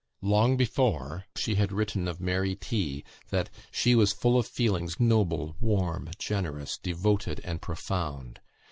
[0.23, 5.55] Long before, she had written of Mary T., that she "was full of feelings noble,
[5.59, 8.39] warm, generous, devoted, and profound.